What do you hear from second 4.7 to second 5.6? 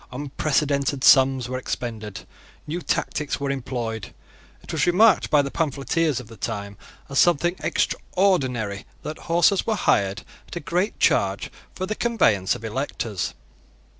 was remarked by the